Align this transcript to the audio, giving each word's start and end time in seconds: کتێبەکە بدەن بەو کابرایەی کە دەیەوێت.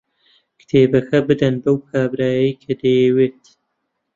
کتێبەکە 0.59 1.17
بدەن 1.27 1.55
بەو 1.63 1.77
کابرایەی 1.89 2.57
کە 2.61 2.71
دەیەوێت. 2.81 3.41